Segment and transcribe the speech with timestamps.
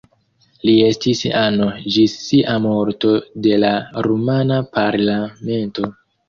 [0.67, 3.13] Li estis ano ĝis sia morto
[3.47, 3.71] de la
[4.09, 5.93] rumana parlamento.